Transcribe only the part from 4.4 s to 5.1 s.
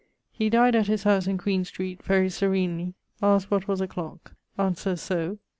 answer